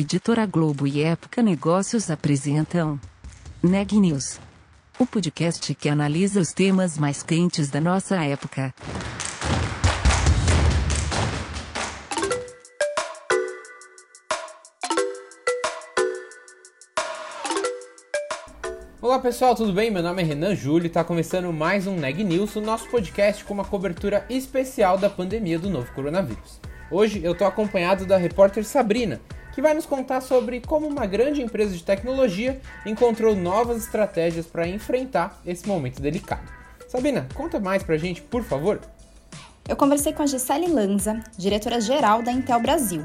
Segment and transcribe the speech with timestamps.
[0.00, 3.00] Editora Globo e Época Negócios apresentam
[3.60, 4.38] Neg News,
[4.96, 8.72] o podcast que analisa os temas mais quentes da nossa época.
[19.02, 19.90] Olá pessoal, tudo bem?
[19.90, 23.44] Meu nome é Renan Júlio e está começando mais um Neg News, o nosso podcast
[23.44, 26.60] com uma cobertura especial da pandemia do novo coronavírus.
[26.88, 29.20] Hoje eu estou acompanhado da repórter Sabrina,
[29.58, 34.68] que vai nos contar sobre como uma grande empresa de tecnologia encontrou novas estratégias para
[34.68, 36.48] enfrentar esse momento delicado.
[36.86, 38.80] Sabrina, conta mais pra gente, por favor.
[39.68, 43.04] Eu conversei com a Gisele Lanza, diretora-geral da Intel Brasil.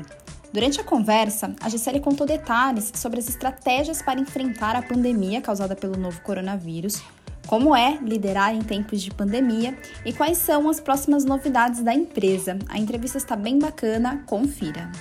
[0.54, 5.76] Durante a conversa, a Gisele contou detalhes sobre as estratégias para enfrentar a pandemia causada
[5.76, 7.02] pelo novo coronavírus,
[7.48, 9.76] como é liderar em tempos de pandemia
[10.06, 12.60] e quais são as próximas novidades da empresa.
[12.70, 14.92] A entrevista está bem bacana, confira.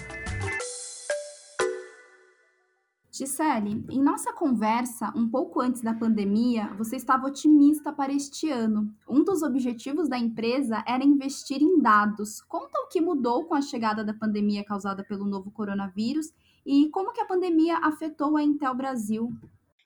[3.15, 8.91] Gisele, em nossa conversa, um pouco antes da pandemia, você estava otimista para este ano.
[9.07, 12.41] Um dos objetivos da empresa era investir em dados.
[12.41, 16.33] Conta o que mudou com a chegada da pandemia causada pelo novo coronavírus
[16.65, 19.31] e como que a pandemia afetou a Intel Brasil.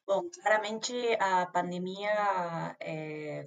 [0.07, 3.45] Bom, claramente a pandemia, é,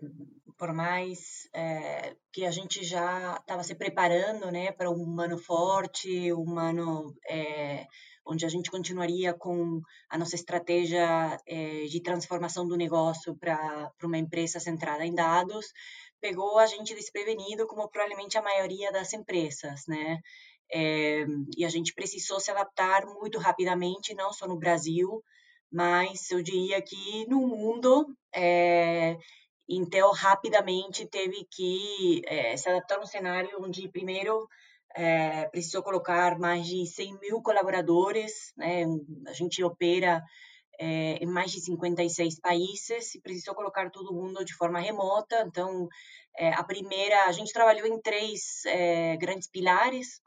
[0.58, 6.34] por mais é, que a gente já estava se preparando né, para um ano forte,
[6.34, 7.88] um ano é,
[8.30, 14.18] onde a gente continuaria com a nossa estratégia é, de transformação do negócio para uma
[14.18, 15.74] empresa centrada em dados,
[16.22, 20.20] pegou a gente desprevenido, como provavelmente a maioria das empresas, né?
[20.72, 21.26] É,
[21.58, 25.24] e a gente precisou se adaptar muito rapidamente, não só no Brasil,
[25.72, 29.18] mas eu diria que no mundo, é,
[30.14, 34.48] rapidamente teve que é, se adaptar a um cenário onde, primeiro,
[34.96, 38.86] é, precisou colocar mais de 100 mil colaboradores, né?
[39.28, 40.24] a gente opera
[40.80, 45.44] é, em mais de 56 países e precisou colocar todo mundo de forma remota.
[45.48, 45.88] Então,
[46.38, 48.64] é, a primeira, a gente trabalhou em três
[49.20, 50.22] grandes pilares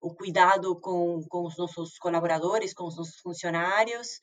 [0.00, 4.20] o cuidado com, com os nossos colaboradores, com os nossos funcionários.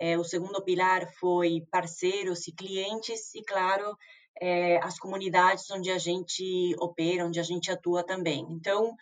[0.00, 3.96] É, o segundo pilar foi parceiros e clientes, e, claro,
[4.40, 8.46] é, as comunidades onde a gente opera, onde a gente atua também.
[8.50, 8.94] Então,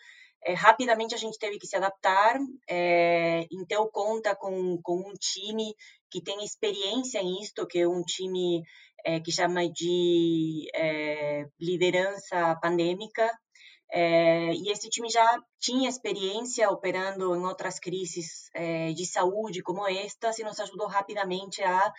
[0.43, 2.39] é, rapidamente a gente teve que se adaptar.
[2.69, 5.75] É, Intel conta com, com um time
[6.09, 8.63] que tem experiência em isto, que é um time
[9.05, 10.67] é, que chama de
[11.59, 13.29] liderança pandêmica,
[13.93, 18.49] e esse time já tinha experiência operando em outras crises
[18.95, 21.93] de saúde como esta, e nos ajudou rapidamente a,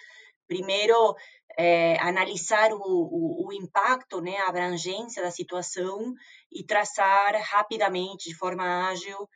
[0.48, 1.14] primeiro,
[1.56, 6.14] é, analisar o, o, o, impacto, né, a abrangência da situação
[6.50, 9.28] e traçar rapidamente, de forma ágil,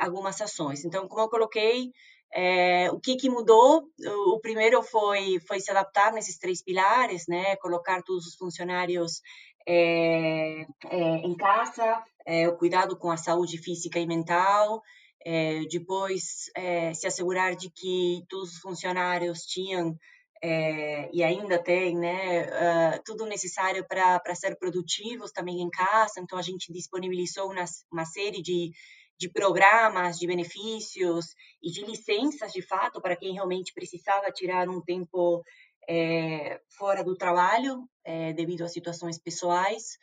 [0.00, 0.84] algumas ações.
[0.84, 1.90] Então, como eu coloquei,
[2.32, 3.88] é, o que, que mudou?
[3.98, 7.56] O, o, primeiro foi, foi se adaptar nesses três pilares, né?
[7.56, 9.22] Colocar todos os funcionários
[9.66, 14.82] é, é, em casa, é, o cuidado com a saúde física e mental,
[15.24, 19.96] é, depois é, se assegurar de que todos os funcionários tinham
[20.42, 26.20] é, e ainda tem né, uh, tudo necessário para ser produtivos também em casa.
[26.20, 28.70] Então, a gente disponibilizou uma, uma série de,
[29.18, 34.80] de programas, de benefícios e de licenças, de fato, para quem realmente precisava tirar um
[34.80, 35.42] tempo
[35.88, 39.98] é, fora do trabalho, é, devido a situações pessoais.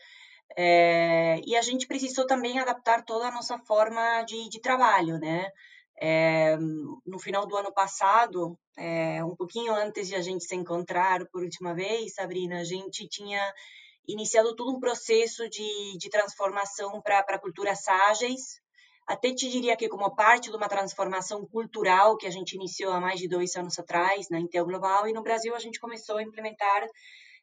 [0.58, 5.50] É, e a gente precisou também adaptar toda a nossa forma de, de trabalho, né?
[6.06, 11.26] É, no final do ano passado, é, um pouquinho antes de a gente se encontrar
[11.28, 13.42] por última vez, Sabrina, a gente tinha
[14.06, 18.60] iniciado todo um processo de, de transformação para culturas ágeis,
[19.08, 23.00] até te diria que como parte de uma transformação cultural que a gente iniciou há
[23.00, 26.24] mais de dois anos atrás na Intel Global e no Brasil a gente começou a
[26.24, 26.86] implementar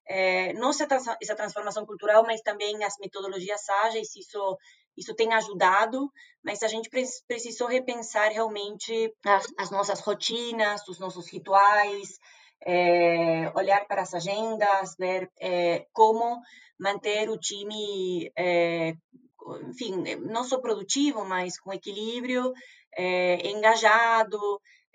[0.06, 0.84] é, não só
[1.22, 4.58] essa transformação cultural, mas também as metodologias ágeis, isso
[5.00, 6.12] isso tem ajudado,
[6.44, 6.90] mas a gente
[7.26, 12.18] precisou repensar realmente as, as nossas rotinas, os nossos rituais,
[12.66, 16.38] é, olhar para as agendas, ver é, como
[16.78, 18.94] manter o time é,
[19.68, 22.52] enfim, não só produtivo, mas com equilíbrio,
[22.94, 24.38] é, engajado,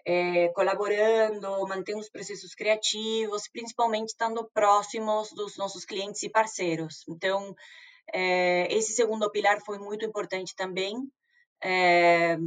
[0.06, 7.04] é, colaborando, mantendo os processos criativos, principalmente estando próximos dos nossos clientes e parceiros.
[7.10, 7.56] Então,
[8.14, 10.96] é, esse segundo pilar foi muito importante também.
[11.64, 12.38] É,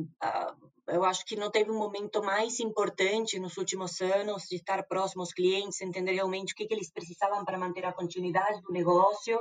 [0.88, 5.22] eu acho que não teve um momento mais importante nos últimos anos de estar próximo
[5.22, 9.38] aos clientes, entender realmente o que, que eles precisavam para manter a continuidade do negócio.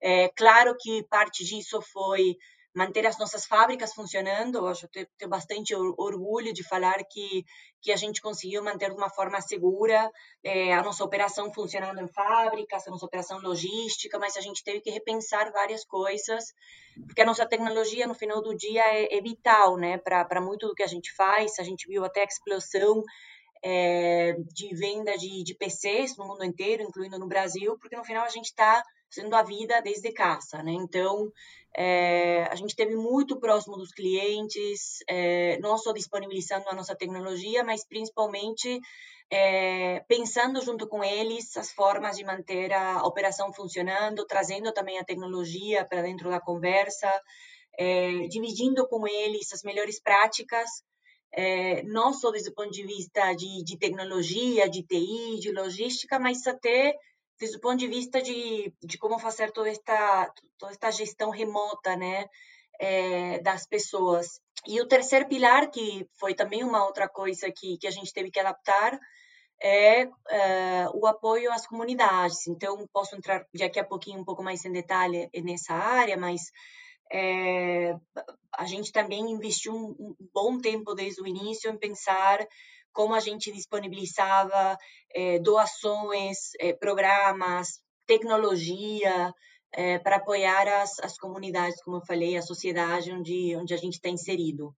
[0.00, 2.36] É, claro que parte disso foi
[2.74, 4.58] manter as nossas fábricas funcionando.
[4.58, 7.44] Eu acho que tenho bastante orgulho de falar que
[7.80, 10.10] que a gente conseguiu manter de uma forma segura
[10.42, 14.80] é, a nossa operação funcionando em fábricas, a nossa operação logística, mas a gente teve
[14.80, 16.52] que repensar várias coisas,
[17.06, 20.74] porque a nossa tecnologia, no final do dia, é, é vital né, para muito do
[20.74, 21.58] que a gente faz.
[21.58, 23.02] A gente viu até a explosão
[23.62, 28.24] é, de venda de, de PCs no mundo inteiro, incluindo no Brasil, porque no final
[28.24, 28.82] a gente está
[29.14, 30.72] fazendo a vida desde casa, né?
[30.72, 31.32] Então,
[31.76, 37.64] é, a gente esteve muito próximo dos clientes, é, não só disponibilizando a nossa tecnologia,
[37.64, 38.80] mas principalmente
[39.30, 45.04] é, pensando junto com eles as formas de manter a operação funcionando, trazendo também a
[45.04, 47.10] tecnologia para dentro da conversa,
[48.28, 50.68] dividindo com eles as melhores práticas,
[51.84, 56.44] não só desde o ponto de vista de, de tecnologia, de TI, de logística, mas
[56.44, 56.96] até
[57.38, 61.96] desde o ponto de vista de, de como fazer toda esta, toda esta gestão remota,
[61.96, 62.26] né,
[62.80, 64.40] é, das pessoas.
[64.66, 68.30] E o terceiro pilar, que foi também uma outra coisa que, que a gente teve
[68.30, 68.98] que adaptar,
[69.60, 72.46] é, é o apoio às comunidades.
[72.46, 76.42] Então, posso entrar daqui a pouquinho um pouco mais em detalhe nessa área, mas
[77.10, 77.96] é,
[78.56, 82.38] a gente também investiu um, um, bom tempo desde o início em pensar
[82.98, 84.76] como a gente disponibilizava
[85.14, 89.32] é, doações, é, programas, tecnologia
[89.72, 93.94] é, para apoiar as, as comunidades, como eu falei, a sociedade onde, onde a gente
[93.94, 94.74] está inserido.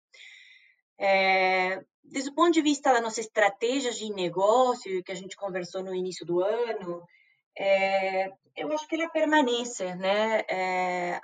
[2.05, 5.95] desde o ponto de vista da nossa estratégia de negócio, que a gente conversou no
[5.95, 7.03] início do ano,
[8.55, 10.43] eu acho que ela permanece, né?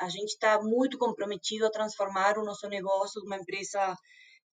[0.00, 3.94] a gente está muito comprometido a transformar o nosso negócio de uma empresa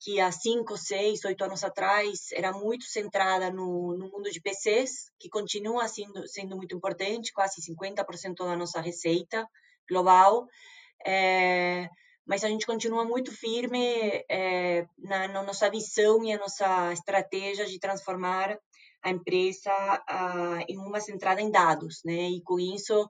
[0.01, 5.11] que há cinco, seis, oito anos atrás era muito centrada no, no mundo de PCs,
[5.19, 9.47] que continua sendo, sendo muito importante, quase 50% da nossa receita
[9.89, 10.47] global.
[11.05, 11.89] É,
[12.25, 17.67] mas a gente continua muito firme é, na, na, nossa visão e a nossa estratégia
[17.67, 18.57] de transformar
[19.03, 22.31] a empresa a, em uma centrada em dados, né?
[22.31, 23.09] E com isso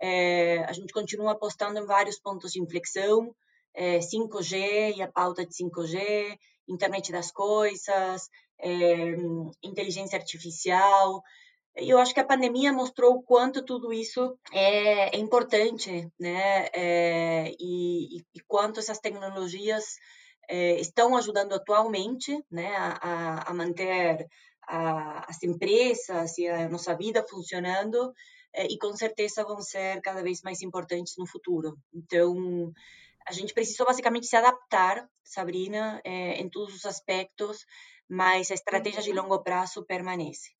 [0.00, 3.34] é, a gente continua apostando em vários pontos de inflexão,
[3.76, 6.38] 5G é, e a pauta de 5G,
[6.68, 8.28] internet das coisas,
[8.58, 9.16] é,
[9.62, 11.22] inteligência artificial.
[11.74, 16.68] Eu acho que a pandemia mostrou o quanto tudo isso é, é importante, né?
[16.72, 19.96] É, e, e, quanto essas tecnologias
[20.48, 24.26] é, estão ajudando atualmente, né, a, a manter
[24.66, 28.12] a, as empresas e a nossa vida funcionando
[28.54, 31.76] é, e com certeza vão ser cada vez mais importantes no futuro.
[31.92, 32.72] Então,
[33.28, 37.66] a gente precisou basicamente se adaptar, Sabrina, é, em todos os aspectos,
[38.08, 40.54] mas a estratégia de longo prazo permanece.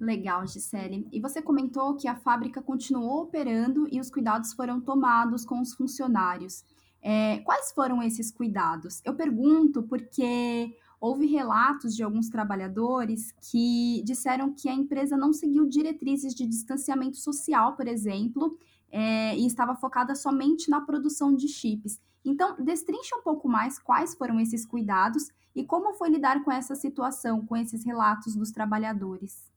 [0.00, 1.06] Legal, Gisele.
[1.12, 5.74] E você comentou que a fábrica continuou operando e os cuidados foram tomados com os
[5.74, 6.64] funcionários.
[7.00, 9.00] É, quais foram esses cuidados?
[9.04, 15.66] Eu pergunto porque houve relatos de alguns trabalhadores que disseram que a empresa não seguiu
[15.66, 18.58] diretrizes de distanciamento social, por exemplo,
[18.90, 22.00] é, e estava focada somente na produção de chips.
[22.24, 26.74] Então, destrinche um pouco mais quais foram esses cuidados e como foi lidar com essa
[26.74, 29.48] situação, com esses relatos dos trabalhadores.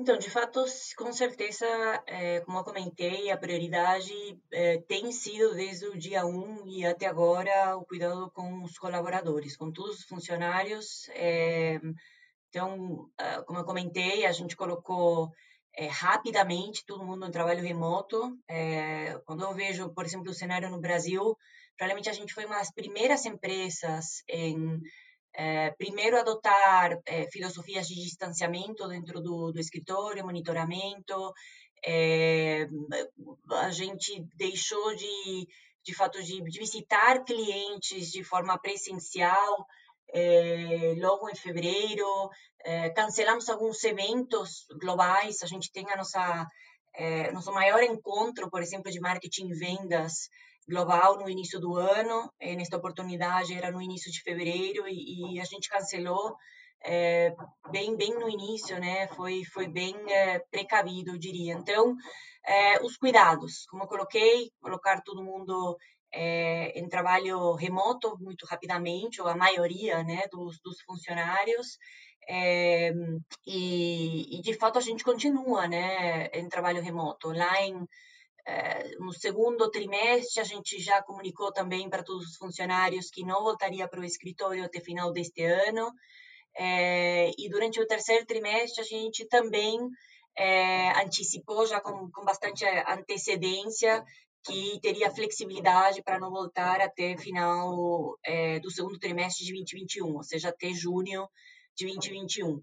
[0.00, 0.64] Então, de fato,
[0.96, 1.66] com certeza,
[2.06, 7.06] é, como eu comentei, a prioridade é, tem sido desde o dia 1 e até
[7.06, 11.06] agora o cuidado com os colaboradores, com todos os funcionários.
[11.10, 11.78] É,
[12.48, 15.30] então, ah, como eu comentei, a gente colocou
[15.74, 18.38] é, rapidamente todo mundo no trabalho remoto.
[18.48, 21.36] É, quando eu vejo, por exemplo, o cenário no Brasil,
[21.76, 24.80] provavelmente a gente foi uma das primeiras empresas em
[25.32, 26.98] é, primeiro adotar
[27.32, 31.32] filosofias de distanciamento dentro do, do escritório, monitoramento.
[33.50, 35.46] a gente deixou de,
[35.84, 39.66] de fato, de, de visitar clientes de forma presencial
[40.12, 42.30] é, logo em fevereiro,
[42.64, 46.46] é, cancelamos alguns eventos globais, a gente tem a nossa
[46.94, 50.28] é, nosso maior encontro, por exemplo, de marketing e vendas
[50.68, 55.44] global no início do ano, nesta oportunidade era no início de fevereiro e, e a
[55.44, 56.34] gente cancelou
[57.70, 59.06] bem bem no início, né?
[59.08, 59.94] Foi foi bem
[60.50, 61.54] precavido, eu diria.
[61.54, 61.96] Então,
[62.44, 65.76] é, os cuidados, como eu coloquei, colocar todo mundo
[66.12, 71.78] é, em trabalho remoto muito rapidamente, ou a maioria né, dos, dos funcionários,
[72.28, 72.92] é,
[73.46, 77.32] e, e, de fato a gente continua né, em trabalho remoto.
[77.32, 77.86] Lá em,
[78.46, 83.42] é, no segundo trimestre, a gente já comunicou também para todos os funcionários que não
[83.42, 85.92] voltaria para o escritório até final deste ano.
[86.56, 89.78] É, e durante o terceiro trimestre, a gente também
[90.36, 94.04] é, antecipou já com, com bastante antecedência
[94.44, 100.22] que teria flexibilidade para não voltar até final é, do segundo trimestre de 2021, ou
[100.22, 101.28] seja, até junho
[101.76, 102.62] de 2021.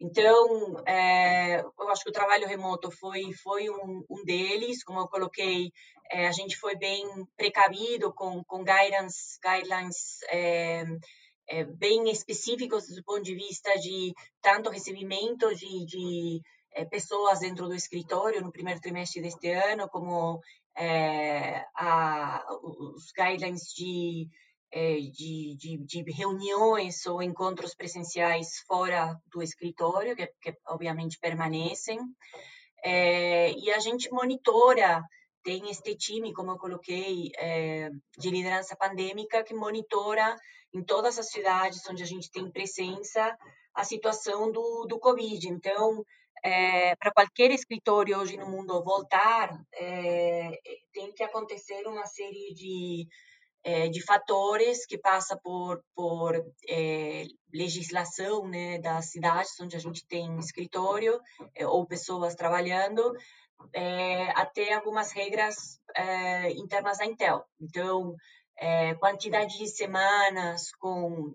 [0.00, 5.08] Então, é, eu acho que o trabalho remoto foi, foi um, um deles, como eu
[5.08, 5.72] coloquei,
[6.10, 10.84] é, a gente foi bem precavido com, com guidance, guidelines é,
[11.48, 14.12] é, bem específicos do ponto de vista de
[14.42, 16.40] tanto recebimento de, de
[16.72, 20.40] é, pessoas dentro do escritório no primeiro trimestre deste ano, como
[20.76, 24.28] é, a, os guidelines de,
[24.72, 31.98] é, de, de, de, reuniões ou encontros presenciais fora do escritório, que, que obviamente permanecem.
[32.84, 35.02] É, e a gente monitora,
[35.42, 37.30] tem este time, como eu coloquei,
[38.16, 40.34] de liderança pandêmica, que monitora
[40.72, 43.36] em todas as cidades onde a gente tem presença
[43.74, 45.48] a situação do, do Covid.
[45.48, 46.04] Então,
[46.42, 50.58] é, para qualquer escritório hoje no mundo voltar, é,
[50.92, 53.08] tem que acontecer uma série de,
[53.62, 56.34] é, de fatores que passa por, por
[57.52, 61.18] legislação né, das cidades onde a gente tem escritório
[61.66, 63.14] ou pessoas trabalhando,
[64.34, 65.80] até algumas regras
[66.56, 67.44] internas da Intel.
[67.58, 68.14] Então,
[68.98, 71.34] quantidade de semanas com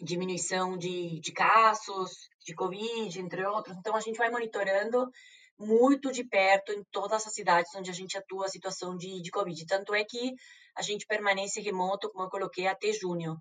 [0.00, 3.76] diminuição de, de casos, de Covid, entre outros.
[3.76, 5.10] Então, a gente vai monitorando
[5.58, 9.30] muito de perto em todas as cidades onde a gente atua a situação de, de
[9.30, 9.64] Covid.
[9.66, 10.34] Tanto é que
[10.76, 13.36] a gente permanece remoto, como eu coloquei, até junho.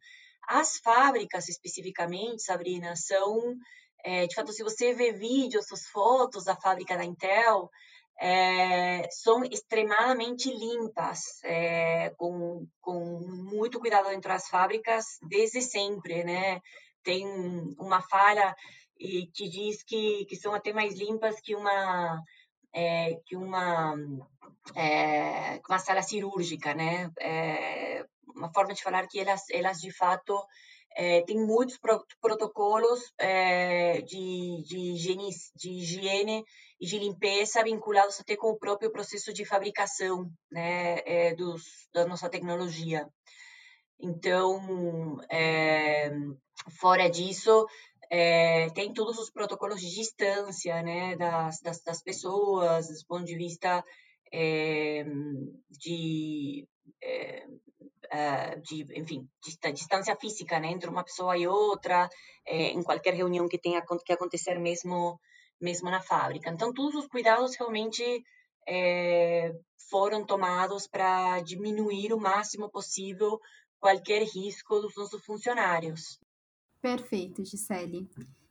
[0.48, 3.56] As fábricas, especificamente, Sabrina, são,
[4.04, 7.70] é, de fato, se você vê vídeos, as fotos da fábrica da Intel,
[8.20, 13.20] é, são extremamente limpas, é, com, com
[13.52, 16.62] muito cuidado dentro das fábricas desde sempre, né?
[17.04, 17.26] Tem
[17.80, 18.56] uma falha
[19.04, 22.22] e que diz que, que são até mais limpas que uma
[22.74, 23.96] é, que uma
[24.76, 27.12] é, uma sala cirúrgica, né?
[27.20, 30.34] É, uma forma de falar que elas elas de fato
[30.96, 36.46] é, têm muitos pro, protocolos é, de, de, higiene, de higiene
[36.80, 42.06] e de limpeza vinculados até com o próprio processo de fabricação né, é, dos, da
[42.06, 43.08] nossa tecnologia.
[44.00, 46.12] Então, é,
[46.80, 47.66] fora disso,
[48.16, 53.36] é, tem todos os protocolos de distância né, das, das, das pessoas, do ponto de
[53.36, 53.84] vista
[54.32, 55.04] é,
[55.68, 56.68] de,
[57.02, 59.28] é, de, enfim,
[59.74, 62.08] distância física né, entre uma pessoa e outra,
[62.46, 65.20] em qualquer reunião que tenha que acontecer mesmo,
[65.60, 66.52] mesmo na fábrica.
[66.52, 68.24] Então, todos os cuidados realmente
[69.90, 73.40] foram tomados para diminuir o máximo possível
[73.80, 76.20] qualquer risco dos nossos funcionários.
[76.84, 78.10] Perfeito, Gisele.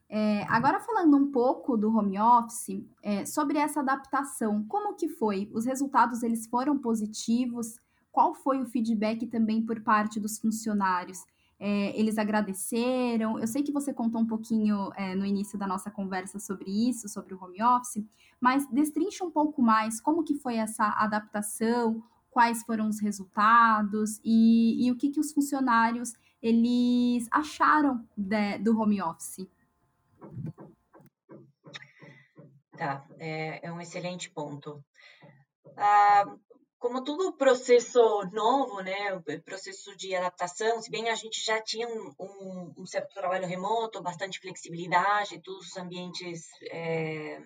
[0.08, 5.50] É, agora falando um pouco do home office, é, sobre essa adaptação, como que foi?
[5.52, 7.76] Os resultados eles foram positivos?
[8.10, 11.26] Qual foi o feedback também por parte dos funcionários?
[11.60, 13.38] É, eles agradeceram?
[13.38, 17.10] Eu sei que você contou um pouquinho é, no início da nossa conversa sobre isso,
[17.10, 18.02] sobre o home office,
[18.40, 24.86] mas destrincha um pouco mais como que foi essa adaptação, quais foram os resultados e,
[24.86, 29.46] e o que, que os funcionários eles acharam de, do home office?
[32.76, 34.84] Tá, é, é um excelente ponto.
[35.76, 36.36] Ah,
[36.78, 38.00] como todo processo
[38.32, 43.14] novo, né, processo de adaptação, se bem a gente já tinha um, um, um certo
[43.14, 47.40] trabalho remoto, bastante flexibilidade, todos os ambientes, é,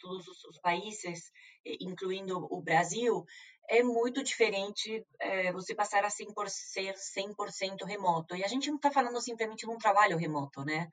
[0.00, 1.30] todos os, os países,
[1.64, 3.24] incluindo o Brasil,
[3.72, 8.36] é muito diferente é, você passar a 100%, ser 100% remoto.
[8.36, 10.90] E a gente não está falando simplesmente de um trabalho remoto, né?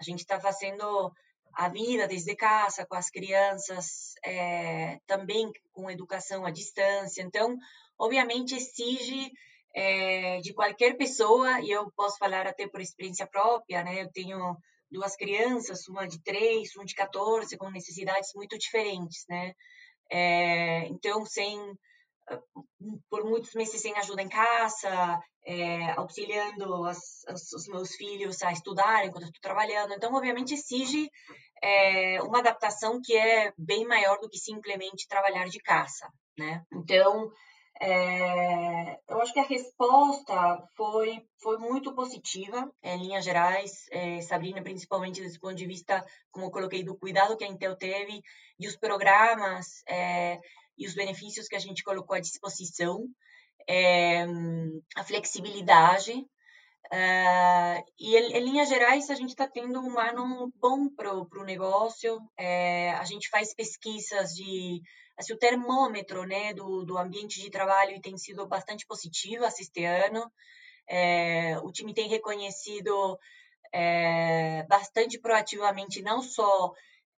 [0.00, 1.12] A gente está fazendo
[1.52, 7.20] a vida desde casa, com as crianças, é, também com educação à distância.
[7.20, 7.54] Então,
[7.98, 9.30] obviamente, exige
[9.74, 14.04] é, de qualquer pessoa, e eu posso falar até por experiência própria, né?
[14.04, 14.56] Eu tenho
[14.90, 19.52] duas crianças, uma de três, uma de 14, com necessidades muito diferentes, né?
[20.10, 21.58] É, então, sem
[23.08, 28.52] por muitos meses sem ajuda em casa, é, auxiliando as, as, os meus filhos a
[28.52, 29.92] estudarem enquanto estou trabalhando.
[29.92, 31.10] Então, obviamente, exige
[31.62, 36.64] é, uma adaptação que é bem maior do que simplesmente trabalhar de casa, né?
[36.72, 37.30] Então,
[37.80, 44.62] é, eu acho que a resposta foi, foi muito positiva, em linhas gerais, é, Sabrina,
[44.62, 48.20] principalmente desse ponto de vista, como eu coloquei, do cuidado que a Intel teve
[48.58, 50.38] e os programas é,
[50.82, 53.06] e os benefícios que a gente colocou à disposição,
[53.68, 54.24] é,
[54.96, 56.26] a flexibilidade,
[56.92, 62.20] Uh, e em, linhas gerais, a gente está tendo um ano bom para o negócio.
[62.36, 64.82] É, a gente faz pesquisas de.
[65.16, 70.30] Assim, o termômetro né, do, do ambiente de trabalho tem sido bastante positivo este ano.
[70.86, 73.18] É, o time tem reconhecido
[73.72, 76.72] é, bastante proativamente não só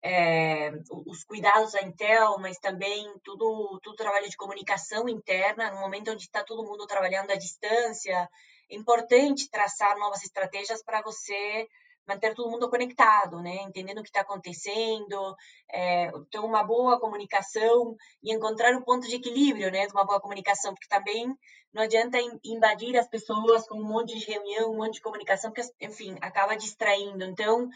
[0.04, 0.70] é,
[1.08, 6.24] os cuidados da Intel, mas também tudo, tudo trabalho de comunicação interna, no momento onde
[6.24, 8.30] está todo mundo trabalhando à distância,
[8.70, 11.68] é importante traçar novas estratégias para você
[12.06, 13.62] manter todo mundo conectado, né?
[13.64, 15.36] Entendendo o que está acontecendo,
[15.72, 19.88] é, ter uma boa comunicação e encontrar o ponto de equilíbrio, né?
[19.88, 21.34] De uma boa comunicação, porque também
[21.74, 25.70] não adianta invadir as pessoas com um monte de reunião, um monte de comunicação, porque,
[25.80, 27.24] enfim, acaba distraindo.
[27.24, 27.70] Então,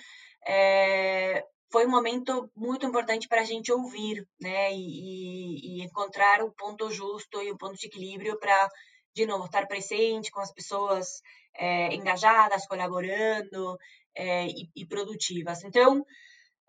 [0.45, 4.71] é, foi um momento muito importante para a gente ouvir, né?
[4.73, 8.69] E, e, encontrar o ponto justo e o ponto de equilíbrio para,
[9.13, 11.21] de novo, estar presente com as pessoas
[11.55, 13.77] é, engajadas, colaborando,
[14.15, 15.63] é, e, e, produtivas.
[15.63, 16.05] Então,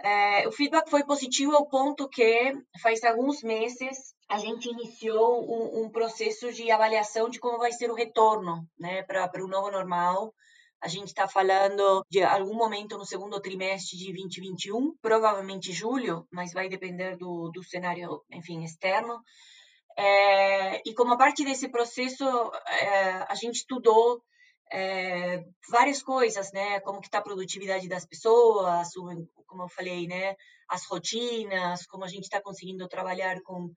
[0.01, 2.53] é, o feedback foi positivo ao ponto que,
[2.83, 7.91] faz alguns meses, a gente iniciou um, um processo de avaliação de como vai ser
[7.91, 10.35] o retorno né, para o novo normal.
[10.81, 16.53] A gente está falando de algum momento no segundo trimestre de 2021, provavelmente julho, mas
[16.53, 19.21] vai depender do, do cenário, enfim, externo.
[19.97, 22.25] É, e como parte desse processo,
[22.69, 24.23] é, a gente estudou
[24.71, 26.79] é, várias coisas, né?
[26.81, 28.89] Como que está a produtividade das pessoas,
[29.47, 30.37] como eu falei, né?
[30.69, 33.73] As rotinas, como a gente está conseguindo trabalhar com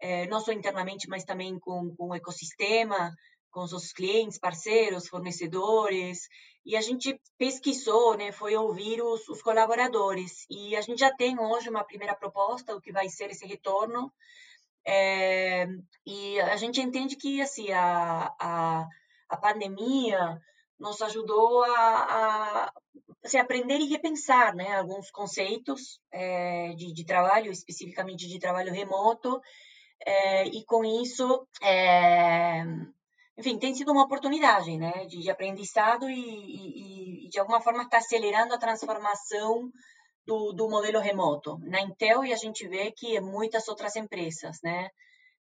[0.00, 3.12] é, não só internamente, mas também com, com o ecossistema,
[3.56, 6.28] com os clientes, parceiros, fornecedores.
[6.62, 8.30] E a gente pesquisou, né?
[8.30, 10.44] Foi ouvir os, os colaboradores.
[10.50, 14.12] E a gente já tem hoje uma primeira proposta do que vai ser esse retorno.
[14.86, 15.66] É,
[16.06, 18.86] e a gente entende que assim a, a
[19.28, 20.40] a pandemia
[20.78, 22.72] nos ajudou a, a
[23.24, 29.40] assim, aprender e repensar né, alguns conceitos é, de, de, trabalho, especificamente de trabalho remoto,
[30.06, 32.62] é, e com isso, é,
[33.38, 37.82] enfim, tem sido uma oportunidade né, de, de aprendizado e, e, e, de alguma forma,
[37.82, 39.70] está acelerando a transformação
[40.26, 41.58] do, do modelo remoto.
[41.62, 44.88] Na Intel, e a gente vê que muitas outras empresas, né?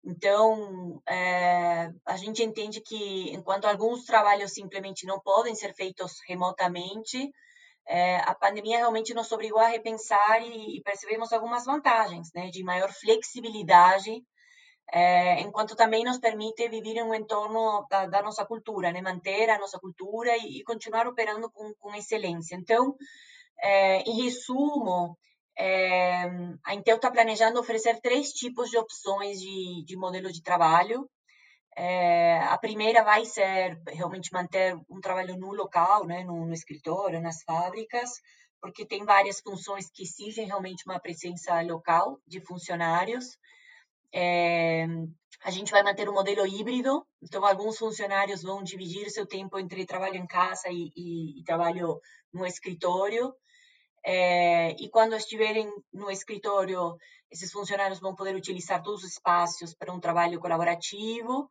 [0.03, 7.29] Então, é, a gente entende que, enquanto alguns trabalhos simplesmente não podem ser feitos remotamente,
[7.87, 12.63] é, a pandemia realmente nos obrigou a repensar e, e percebemos algumas vantagens, né, de
[12.63, 14.23] maior flexibilidade,
[14.91, 19.49] é, enquanto também nos permite viver em um entorno da, da nossa cultura, né, manter
[19.49, 22.55] a nossa cultura e, e continuar operando com, com excelência.
[22.55, 22.95] Então,
[24.05, 25.15] em resumo,
[25.57, 26.23] é,
[26.65, 31.07] a Intel está planejando oferecer três tipos de opções de, de modelo de trabalho.
[32.49, 37.43] A primeira vai ser realmente manter um trabalho no local, né, no, no escritório, nas
[37.43, 38.09] fábricas,
[38.59, 43.37] porque tem várias funções que exigem realmente uma presença local de funcionários.
[44.13, 44.85] É,
[45.43, 49.85] a gente vai manter um modelo híbrido, então alguns funcionários vão dividir seu tempo entre
[49.85, 51.99] trabalho em casa e, e, e trabalho
[52.31, 53.33] no escritório.
[54.03, 56.97] É, e quando estiverem no escritório,
[57.31, 61.49] esses funcionários vão poder utilizar todos os espaços para um trabalho colaborativo.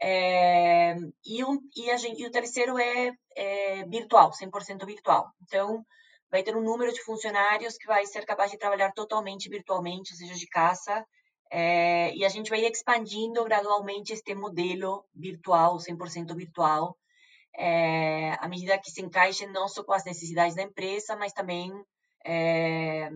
[0.00, 0.94] É,
[1.24, 5.30] e, um, e, gente, e o terceiro é, é virtual, 100% virtual.
[5.42, 5.84] Então,
[6.30, 10.18] vai ter um número de funcionários que vai ser capaz de trabalhar totalmente virtualmente, ou
[10.18, 11.06] seja, de casa.
[11.54, 16.96] É, e a gente vai expandindo gradualmente este modelo virtual, 100% virtual,
[17.54, 21.70] é, à medida que se encaixe não só com as necessidades da empresa, mas também
[22.24, 23.10] é,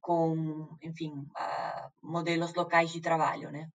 [0.00, 3.68] com, enfim, uh, modelos locais de trabalho, né?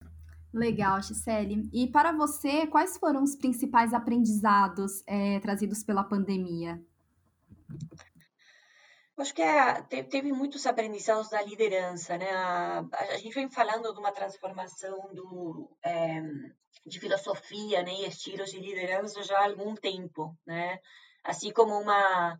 [0.50, 1.68] Legal, Gisele.
[1.70, 6.80] E para você, quais foram os principais aprendizados é, trazidos pela pandemia?
[9.20, 12.30] Acho que é, teve muitos aprendizados da liderança, né?
[12.30, 16.22] A, a, gente vem falando de uma transformação do, é,
[16.86, 20.78] de filosofia, né, e estilos de liderança já há algum tempo, né?
[21.22, 22.38] Assim como uma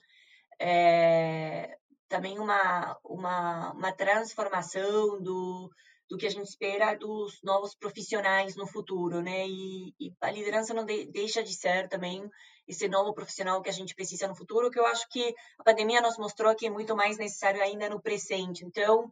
[0.58, 1.76] é,
[2.08, 5.70] também uma, uma, uma transformação do,
[6.08, 9.46] do que a gente espera dos novos profissionais no futuro, né?
[9.46, 12.26] E, e a liderança não de, deixa de ser também
[12.70, 16.00] esse novo profissional que a gente precisa no futuro, que eu acho que a pandemia
[16.00, 18.64] nos mostrou que é muito mais necessário ainda no presente.
[18.64, 19.10] Então,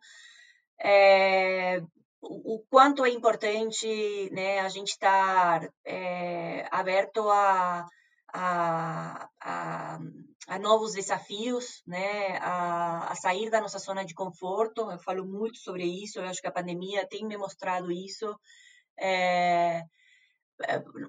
[0.81, 1.83] é,
[2.21, 7.87] o, quanto é importante, né, a gente estar é, aberto a,
[8.33, 9.99] a, a
[10.51, 14.91] a novos desafios, né, a, a, sair da nossa zona de conforto.
[14.91, 16.19] Eu falo muito sobre isso.
[16.19, 18.35] Eu acho que a pandemia tem me mostrado isso.
[18.99, 19.83] É,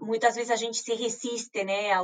[0.02, 2.00] muitas vezes a gente se resiste né, à,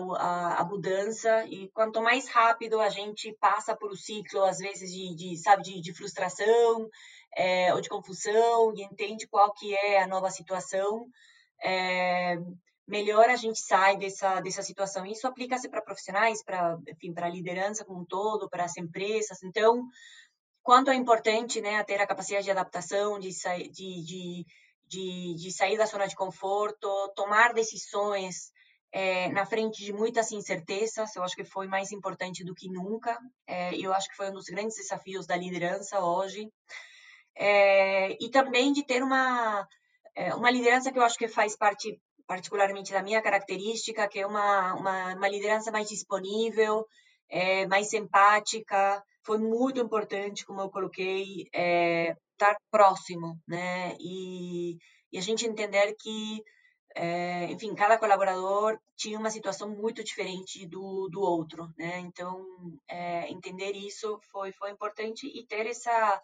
[0.60, 5.15] à, mudança e quanto mais rápido a gente passa por o ciclo, às vezes, de,
[5.15, 6.89] de sabe, de, de frustração
[7.36, 11.05] é, ou de confusão e entende qual que é a nova situação,
[11.63, 12.38] é,
[12.88, 15.05] melhor a gente sai dessa, dessa situação.
[15.05, 16.77] Isso aplica-se para profissionais, para
[17.17, 19.43] a liderança como um todo, para as empresas.
[19.43, 19.88] Então,
[20.63, 23.29] quanto é importante né, ter a capacidade de adaptação, de,
[23.71, 24.45] de, de
[24.87, 28.51] de, de sair da zona de conforto, tomar decisões
[28.91, 31.15] é, na frente de muitas incertezas.
[31.15, 33.17] Eu acho que foi mais importante do que nunca.
[33.47, 36.49] É, eu acho que foi um dos grandes desafios da liderança hoje.
[37.35, 39.67] É, e também de ter uma,
[40.37, 44.73] uma liderança que eu acho que faz parte particularmente da minha característica, que é uma,
[44.73, 46.85] uma, uma liderança mais disponível,
[47.29, 49.03] é, mais empática.
[49.23, 53.95] Foi muito importante, como eu coloquei, é, estar próximo, né?
[53.99, 54.77] E,
[55.11, 56.43] e a gente entender que,
[56.95, 61.99] é, enfim, cada colaborador tinha uma situação muito diferente do, do outro, né?
[61.99, 62.45] Então,
[62.88, 66.21] é, entender isso foi, foi importante e ter essa,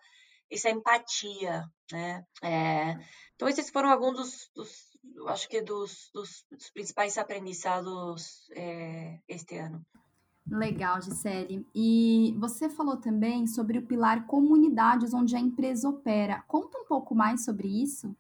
[0.50, 2.24] essa empatia, né?
[2.44, 2.98] É,
[3.36, 4.92] então, esses foram alguns dos, dos
[5.28, 8.48] acho que dos, dos, dos principais aprendizados
[9.28, 9.84] este ano.
[10.50, 11.66] Legal, Gisele.
[11.74, 16.44] E você falou também sobre o pilar comunidades onde a empresa opera.
[16.48, 18.16] Conta um pouco mais sobre isso.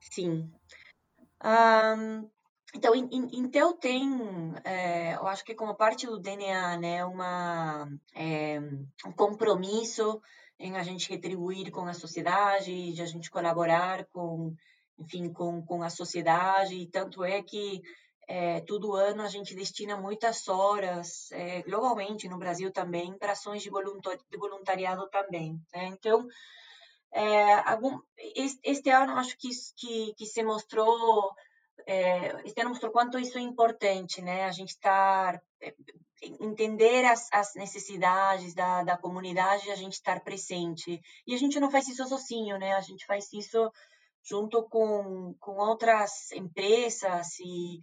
[0.00, 0.50] Sim.
[1.44, 2.28] Um,
[2.74, 4.10] então, Intel tem,
[4.64, 8.60] é, eu acho que como parte do DNA, né, uma, é,
[9.06, 10.20] um compromisso
[10.58, 14.54] em a gente retribuir com a sociedade, de a gente colaborar com,
[14.98, 17.80] enfim, com, com a sociedade, e tanto é que
[18.30, 23.62] é, todo ano a gente destina muitas horas, é, globalmente no Brasil também, para ações
[23.62, 25.58] de, voluntariado também.
[25.74, 25.86] Né?
[25.86, 26.28] Então,
[27.10, 27.98] é, algum,
[28.62, 31.32] este ano acho que, que, que se mostrou,
[31.86, 34.44] é, este ano mostrou quanto isso é importante, né?
[34.44, 35.74] A gente estar, é,
[36.38, 41.00] entender as, as necessidades da, da comunidade, a gente estar presente.
[41.26, 42.74] E a gente não faz isso sozinho, né?
[42.74, 43.72] A gente faz isso
[44.22, 47.80] junto com, com outras empresas e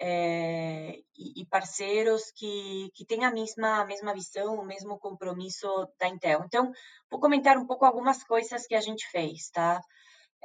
[0.00, 5.66] é, e, e, parceiros que, que têm a mesma, a mesma visão, o mesmo compromisso
[5.98, 6.42] da Intel.
[6.44, 6.70] Então,
[7.10, 9.80] vou comentar um pouco algumas coisas que a gente fez, tá?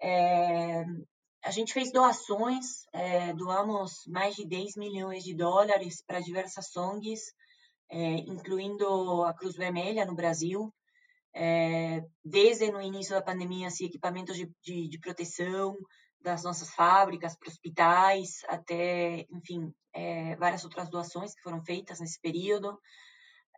[0.01, 0.83] É,
[1.43, 7.21] a gente fez doações, é, doamos mais de 10 milhões de dólares para diversas ONGs,
[8.25, 10.73] incluindo a Cruz Vermelha no Brasil,
[12.25, 15.75] desde no início da pandemia, assim, equipamentos de, de, de proteção,
[16.23, 22.19] das nossas fábricas para hospitais, até, enfim, é, várias outras doações que foram feitas nesse
[22.19, 22.79] período.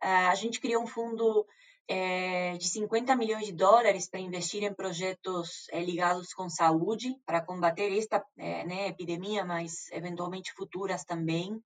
[0.02, 1.46] a gente criou um fundo
[1.88, 7.40] é, de 50 milhões de dólares para investir em projetos é, ligados com saúde, para
[7.40, 11.62] combater esta né, epidemia, mas eventualmente futuras também.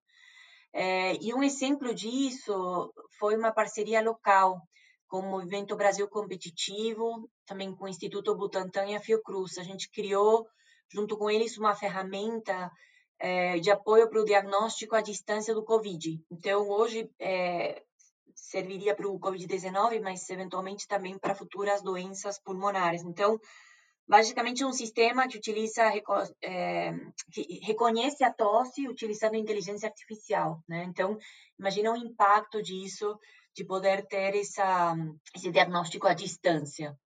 [1.21, 4.63] E um exemplo disso foi uma parceria local
[5.09, 9.59] com o Movimento Brasil Competitivo, também com o Instituto Butantan e a Fiocruz.
[9.59, 10.47] A gente criou
[10.93, 12.71] junto com eles, uma ferramenta
[13.19, 16.23] é, de apoio para o diagnóstico à distância do Covid.
[16.31, 17.83] Então, hoje, é,
[18.35, 23.03] serviria para o Covid-19, mas eventualmente também para futuras doenças pulmonares.
[23.03, 23.39] Então,
[24.09, 25.85] basicamente, é um sistema que utiliza,
[26.43, 26.93] é,
[27.31, 30.85] que reconhece a tosse utilizando inteligência artificial, né?
[30.85, 31.17] Então,
[31.59, 33.19] imagina o impacto disso,
[33.55, 34.97] de poder ter essa,
[35.37, 36.99] esse diagnóstico à distância.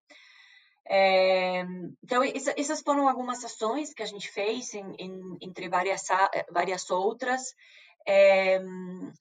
[0.86, 1.60] É,
[2.02, 6.02] então, essas foram algumas ações que a gente fez, em, em, entre várias,
[6.50, 7.54] várias outras,
[8.06, 8.60] é,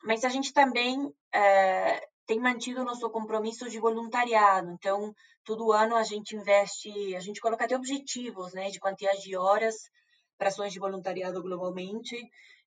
[0.03, 4.71] mas a gente também é, tem mantido o nosso compromisso de voluntariado.
[4.71, 9.35] Então, todo ano a gente investe, a gente coloca até objetivos né, de quantidade de
[9.35, 9.75] horas
[10.37, 12.17] para ações de voluntariado globalmente.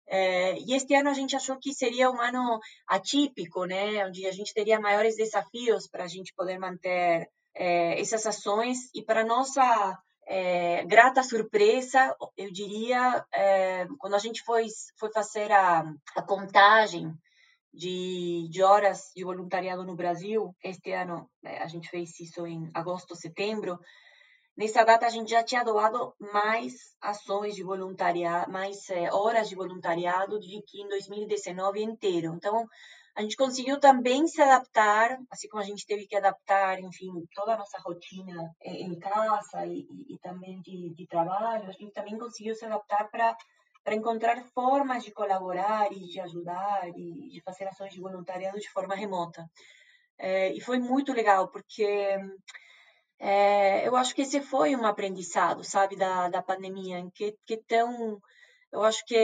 [0.09, 4.33] É, e este ano a gente achou que seria um ano atípico, né, onde a
[4.33, 8.91] gente teria maiores desafios para a gente poder manter é, essas ações.
[8.95, 14.67] E para nossa é, grata surpresa, eu diria, é, quando a gente foi,
[14.99, 15.85] foi fazer a,
[16.17, 17.13] a contagem
[17.73, 22.71] de, de, horas de voluntariado no Brasil, este ano né, a gente fez isso em
[22.75, 23.79] agosto, setembro,
[24.57, 29.55] nessa data a gente já tinha doado mais ações de voluntariado, mais é, horas de
[29.55, 32.35] voluntariado do que em 2019 inteiro.
[32.35, 32.67] Então,
[33.17, 37.55] a gente conseguiu também se adaptar, assim como a gente teve que adaptar, enfim, toda
[37.55, 42.55] a nossa rotina em casa e, e também de, de, trabalho, a gente também conseguiu
[42.55, 43.37] se adaptar para
[43.83, 48.69] para encontrar formas de colaborar e de ajudar e de fazer ações de voluntariado de
[48.69, 49.49] forma remota.
[50.19, 52.19] É, e foi muito legal, porque
[53.19, 58.21] É, eu acho que esse foi um aprendizado, sabe, da, da pandemia, que, que tão,
[58.73, 59.17] eu acho que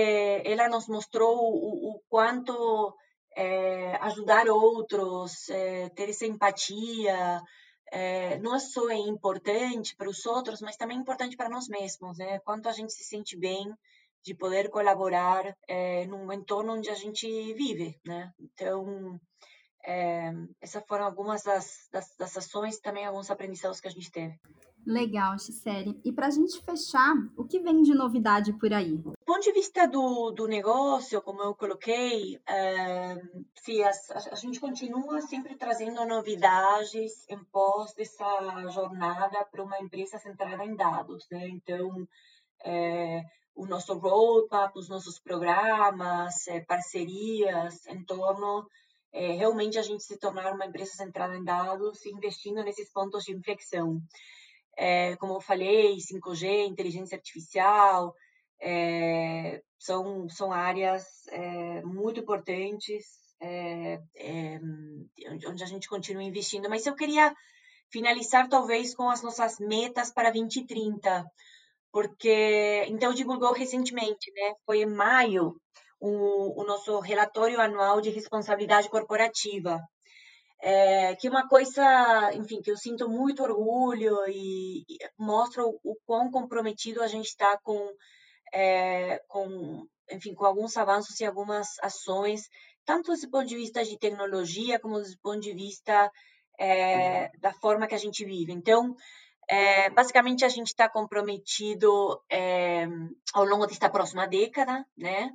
[0.44, 2.94] ela nos mostrou o, o quanto
[3.37, 7.42] é, ajudar outros, é, ter essa empatia,
[7.92, 12.16] é, não só é importante para os outros, mas também é importante para nós mesmos,
[12.18, 12.38] né?
[12.40, 13.70] Quanto a gente se sente bem
[14.24, 18.33] de poder colaborar é, num entorno onde a gente vive, né?
[18.38, 19.20] Então,
[19.85, 24.11] é, essas foram algumas das, das, das ações e também alguns aprendizados que a gente
[24.11, 24.38] teve.
[24.85, 26.01] Legal, Gisele.
[26.05, 28.97] E para a gente fechar, o que vem de novidade por aí?
[28.97, 33.14] Do ponto de vista do, do negócio, como eu coloquei, é,
[33.61, 33.90] sim, a,
[34.33, 40.75] a, gente continua sempre trazendo novidades em pós dessa jornada para uma empresa centrada em
[40.75, 41.27] dados.
[41.31, 41.49] Né?
[41.49, 42.07] Então,
[42.64, 43.23] é,
[43.55, 48.66] o nosso roadmap, os nossos programas, é, parcerias em torno
[49.12, 53.33] é, realmente a gente se tornar uma empresa centrada em dados, investindo nesses pontos de
[53.33, 54.01] inflexão.
[54.77, 58.14] É, como eu falei, 5G, inteligência artificial,
[58.61, 63.05] é, são, são áreas é, muito importantes,
[63.40, 64.61] é, é,
[65.46, 66.70] onde a gente continua investindo.
[66.70, 67.35] Mas eu queria
[67.90, 71.25] finalizar, talvez, com as nossas metas para 2030,
[71.92, 74.55] porque, então, divulgou recentemente, né?
[74.64, 75.61] Foi em maio,
[76.03, 79.81] o, o nosso relatório anual de responsabilidade corporativa,
[80.61, 85.79] é, que é uma coisa, enfim, que eu sinto muito orgulho e, e mostra o,
[85.85, 87.88] o, quão comprometido a gente está com,
[88.53, 92.49] é, com, enfim, com alguns avanços e algumas ações,
[92.85, 96.11] tanto do ponto de vista de tecnologia como do ponto de vista
[96.59, 98.53] é, da forma que a gente vive.
[98.53, 98.97] Então,
[99.49, 102.88] é, basicamente, a gente está comprometido é,
[103.35, 105.31] ao longo desta próxima década, né?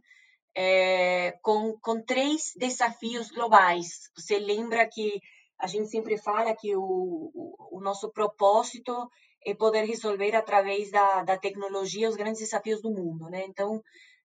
[0.60, 4.10] É, com, com três desafios globais.
[4.17, 5.22] Você lembra que
[5.60, 7.32] a gente sempre fala que o,
[7.72, 9.08] o, nosso propósito
[9.46, 13.46] é poder resolver através da, da tecnologia os grandes desafios do mundo, né?
[13.46, 13.80] Então,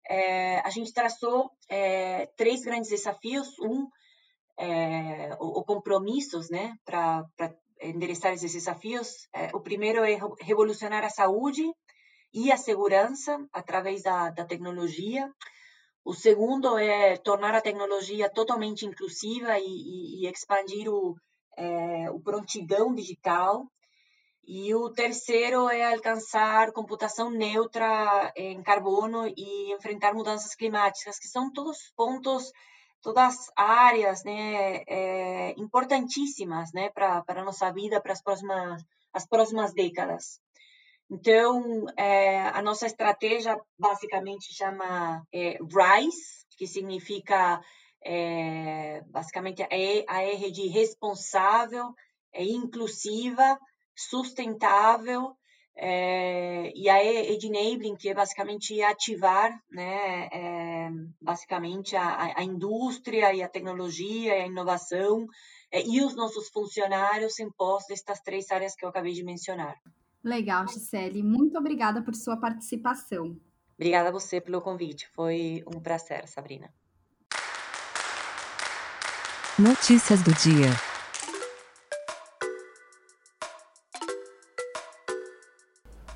[0.10, 3.50] é, a gente traçou é, três grandes desafios.
[3.60, 3.88] Um,
[4.58, 7.26] é, o, compromissos, né, para
[7.82, 9.28] endereçar esses desafios.
[9.54, 11.64] O primeiro é revolucionar a saúde
[12.34, 15.30] e a segurança através da, da tecnologia.
[16.04, 21.16] O segundo é tornar a tecnologia totalmente inclusiva e, e, e expandir o,
[21.56, 23.68] é, o prontidão digital.
[24.44, 31.54] E o terceiro é alcançar computação neutra em carbono e enfrentar mudanças climáticas, que são
[31.54, 32.52] todos pontos,
[33.02, 38.84] todas áreas né, é, importantíssimas né, para a nossa vida, para as próximas,
[39.14, 40.42] as próximas décadas.
[41.12, 47.62] Então, é, a nossa estratégia basicamente chama é, RISE, que significa
[48.02, 51.94] é, basicamente a R de responsável,
[52.34, 53.60] é inclusiva,
[53.94, 55.36] sustentável,
[55.76, 60.90] é, e a E de enabling, que é basicamente ativar, né, é,
[61.22, 65.28] basicamente a, a, indústria e a tecnologia e a inovação
[65.72, 69.76] é, e os nossos funcionários em pós destas três áreas que eu acabei de mencionar.
[70.24, 71.24] Legal, Gisele.
[71.24, 73.38] Muito obrigada por sua participação.
[73.76, 75.10] Obrigada a você pelo convite.
[75.10, 76.72] Foi um prazer, Sabrina.
[79.58, 80.91] Notícias do dia.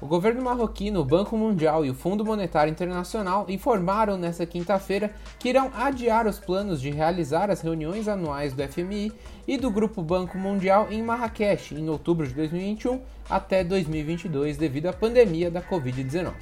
[0.01, 5.47] O governo marroquino, o Banco Mundial e o Fundo Monetário Internacional informaram nesta quinta-feira que
[5.47, 9.13] irão adiar os planos de realizar as reuniões anuais do FMI
[9.47, 14.93] e do Grupo Banco Mundial em Marrakech em outubro de 2021 até 2022 devido à
[14.93, 16.33] pandemia da Covid-19.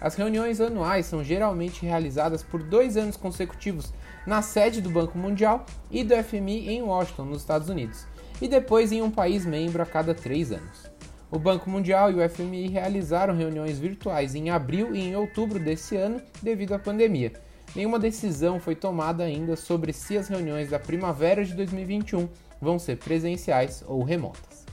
[0.00, 3.92] As reuniões anuais são geralmente realizadas por dois anos consecutivos
[4.26, 8.06] na sede do Banco Mundial e do FMI em Washington, nos Estados Unidos,
[8.40, 10.93] e depois em um país membro a cada três anos.
[11.34, 15.96] O Banco Mundial e o FMI realizaram reuniões virtuais em abril e em outubro desse
[15.96, 17.32] ano devido à pandemia.
[17.74, 22.28] Nenhuma decisão foi tomada ainda sobre se as reuniões da primavera de 2021
[22.60, 24.64] vão ser presenciais ou remotas.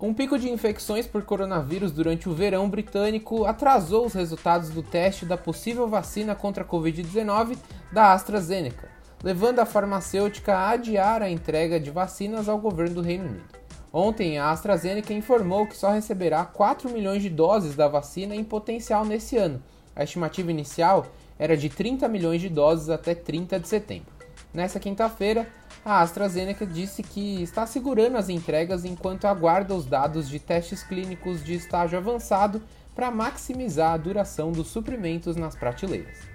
[0.00, 5.26] Um pico de infecções por coronavírus durante o verão britânico atrasou os resultados do teste
[5.26, 7.58] da possível vacina contra a Covid-19
[7.90, 8.88] da AstraZeneca,
[9.20, 13.59] levando a farmacêutica a adiar a entrega de vacinas ao governo do Reino Unido.
[13.92, 19.04] Ontem, a AstraZeneca informou que só receberá 4 milhões de doses da vacina em potencial
[19.04, 19.60] nesse ano.
[19.96, 24.12] A estimativa inicial era de 30 milhões de doses até 30 de setembro.
[24.54, 25.48] Nessa quinta-feira,
[25.84, 31.42] a AstraZeneca disse que está segurando as entregas enquanto aguarda os dados de testes clínicos
[31.42, 32.62] de estágio avançado
[32.94, 36.29] para maximizar a duração dos suprimentos nas prateleiras.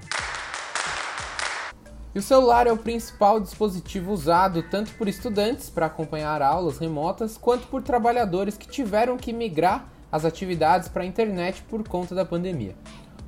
[2.16, 7.36] E o celular é o principal dispositivo usado tanto por estudantes para acompanhar aulas remotas,
[7.36, 12.24] quanto por trabalhadores que tiveram que migrar as atividades para a internet por conta da
[12.24, 12.74] pandemia.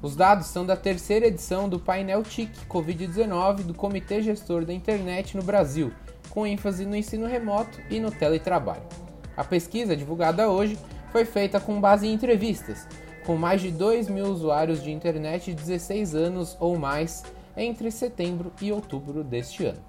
[0.01, 5.35] Os dados são da terceira edição do painel TIC Covid-19 do Comitê Gestor da Internet
[5.35, 5.91] no Brasil,
[6.29, 8.83] com ênfase no ensino remoto e no teletrabalho.
[9.35, 10.79] A pesquisa, divulgada hoje,
[11.11, 12.87] foi feita com base em entrevistas,
[13.25, 17.25] com mais de 2 mil usuários de internet de 16 anos ou mais
[17.57, 19.81] entre setembro e outubro deste ano.